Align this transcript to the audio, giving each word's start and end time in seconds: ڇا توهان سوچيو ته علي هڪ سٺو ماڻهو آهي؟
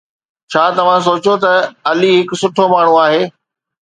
ڇا 0.51 0.63
توهان 0.77 0.99
سوچيو 1.07 1.33
ته 1.43 1.51
علي 1.91 2.09
هڪ 2.17 2.29
سٺو 2.41 2.65
ماڻهو 2.73 2.95
آهي؟ 3.05 3.21